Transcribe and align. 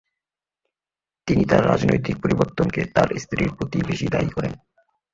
তিনি 1.27 1.43
তাঁর 1.45 1.63
রাজনৈতিক 1.65 2.15
পরিবর্তনকে 2.23 2.81
তাঁর 2.95 3.09
স্ত্রীর 3.17 3.49
প্রতিই 3.57 3.87
বেশি 3.89 4.07
দায়ী 4.07 4.29
করেন। 4.29 4.53